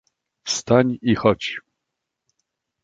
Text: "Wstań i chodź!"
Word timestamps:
"Wstań 0.43 0.99
i 1.01 1.15
chodź!" 1.15 1.57